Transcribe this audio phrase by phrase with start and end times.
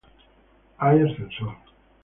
[0.79, 1.53] Hay ascensor.